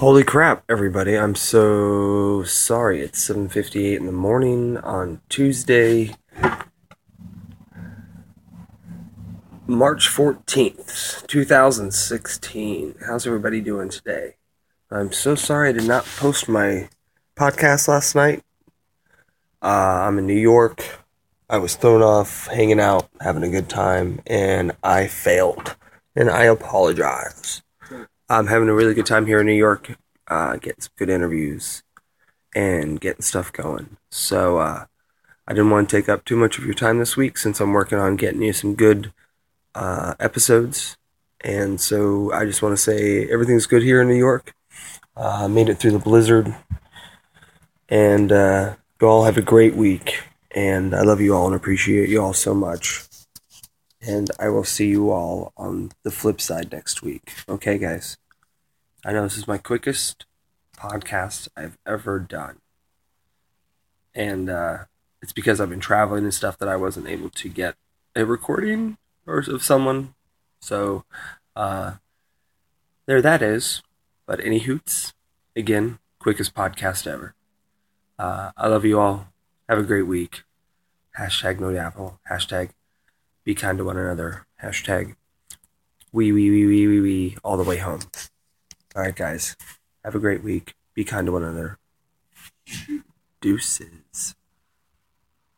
Holy 0.00 0.24
crap, 0.24 0.64
everybody. 0.66 1.14
I'm 1.14 1.34
so 1.34 2.42
sorry. 2.44 3.02
It's 3.02 3.22
7:58 3.22 3.98
in 3.98 4.06
the 4.06 4.12
morning 4.12 4.78
on 4.78 5.20
Tuesday, 5.28 6.16
March 9.66 10.08
14th, 10.08 11.26
2016. 11.26 12.94
How's 13.06 13.26
everybody 13.26 13.60
doing 13.60 13.90
today? 13.90 14.36
I'm 14.90 15.12
so 15.12 15.34
sorry 15.34 15.68
I 15.68 15.72
did 15.72 15.86
not 15.86 16.06
post 16.16 16.48
my 16.48 16.88
podcast 17.36 17.86
last 17.86 18.14
night. 18.14 18.42
Uh, 19.60 20.06
I'm 20.06 20.16
in 20.18 20.26
New 20.26 20.32
York. 20.32 20.82
I 21.50 21.58
was 21.58 21.74
thrown 21.74 22.00
off, 22.00 22.46
hanging 22.46 22.80
out, 22.80 23.10
having 23.20 23.42
a 23.42 23.50
good 23.50 23.68
time, 23.68 24.22
and 24.26 24.72
I 24.82 25.08
failed. 25.08 25.76
And 26.16 26.30
I 26.30 26.44
apologize. 26.44 27.60
I'm 28.30 28.46
having 28.46 28.68
a 28.68 28.74
really 28.74 28.94
good 28.94 29.06
time 29.06 29.26
here 29.26 29.40
in 29.40 29.46
New 29.46 29.52
York, 29.52 29.96
uh, 30.28 30.54
getting 30.54 30.80
some 30.80 30.92
good 30.96 31.10
interviews 31.10 31.82
and 32.54 33.00
getting 33.00 33.22
stuff 33.22 33.52
going. 33.52 33.96
So 34.12 34.58
uh, 34.58 34.84
I 35.48 35.52
didn't 35.52 35.70
want 35.70 35.90
to 35.90 35.96
take 35.96 36.08
up 36.08 36.24
too 36.24 36.36
much 36.36 36.56
of 36.56 36.64
your 36.64 36.74
time 36.74 37.00
this 37.00 37.16
week 37.16 37.36
since 37.36 37.58
I'm 37.58 37.72
working 37.72 37.98
on 37.98 38.14
getting 38.14 38.40
you 38.40 38.52
some 38.52 38.76
good 38.76 39.12
uh, 39.74 40.14
episodes. 40.20 40.96
And 41.40 41.80
so 41.80 42.32
I 42.32 42.44
just 42.44 42.62
want 42.62 42.72
to 42.72 42.80
say 42.80 43.28
everything's 43.28 43.66
good 43.66 43.82
here 43.82 44.00
in 44.00 44.06
New 44.06 44.14
York. 44.14 44.54
Uh, 45.16 45.48
made 45.48 45.68
it 45.68 45.78
through 45.78 45.90
the 45.90 45.98
blizzard. 45.98 46.54
And 47.88 48.30
uh, 48.30 48.76
you 49.00 49.08
all 49.08 49.24
have 49.24 49.38
a 49.38 49.42
great 49.42 49.74
week. 49.74 50.22
And 50.52 50.94
I 50.94 51.02
love 51.02 51.20
you 51.20 51.34
all 51.34 51.48
and 51.48 51.56
appreciate 51.56 52.08
you 52.08 52.22
all 52.22 52.32
so 52.32 52.54
much. 52.54 53.02
And 54.00 54.30
I 54.38 54.48
will 54.48 54.64
see 54.64 54.86
you 54.86 55.10
all 55.10 55.52
on 55.56 55.90
the 56.04 56.10
flip 56.10 56.40
side 56.40 56.72
next 56.72 57.02
week. 57.02 57.32
Okay, 57.48 57.76
guys? 57.76 58.16
I 59.04 59.12
know 59.12 59.22
this 59.22 59.38
is 59.38 59.48
my 59.48 59.56
quickest 59.56 60.26
podcast 60.76 61.48
I've 61.56 61.78
ever 61.86 62.18
done. 62.18 62.58
And 64.14 64.50
uh, 64.50 64.84
it's 65.22 65.32
because 65.32 65.60
I've 65.60 65.70
been 65.70 65.80
traveling 65.80 66.24
and 66.24 66.34
stuff 66.34 66.58
that 66.58 66.68
I 66.68 66.76
wasn't 66.76 67.08
able 67.08 67.30
to 67.30 67.48
get 67.48 67.76
a 68.14 68.26
recording 68.26 68.98
or 69.26 69.38
of 69.38 69.62
someone. 69.62 70.14
So 70.60 71.04
uh, 71.56 71.94
there 73.06 73.22
that 73.22 73.42
is. 73.42 73.82
But 74.26 74.44
any 74.44 74.60
hoots, 74.60 75.14
again, 75.56 75.98
quickest 76.18 76.54
podcast 76.54 77.06
ever. 77.06 77.34
Uh, 78.18 78.52
I 78.56 78.68
love 78.68 78.84
you 78.84 79.00
all. 79.00 79.28
Have 79.68 79.78
a 79.78 79.82
great 79.82 80.06
week. 80.06 80.42
Hashtag 81.18 81.58
no 81.58 81.74
apple. 81.74 82.20
Hashtag 82.30 82.70
be 83.44 83.54
kind 83.54 83.78
to 83.78 83.84
one 83.84 83.96
another. 83.96 84.46
Hashtag 84.62 85.16
we 86.12 86.32
we 86.32 86.50
we 86.50 86.66
we 86.66 86.86
we 86.86 87.00
we 87.00 87.36
all 87.42 87.56
the 87.56 87.64
way 87.64 87.78
home. 87.78 88.00
All 88.96 89.02
right, 89.02 89.14
guys. 89.14 89.56
Have 90.04 90.16
a 90.16 90.18
great 90.18 90.42
week. 90.42 90.74
Be 90.94 91.04
kind 91.04 91.26
to 91.26 91.32
one 91.32 91.44
another. 91.44 91.78
Deuces. 93.40 94.34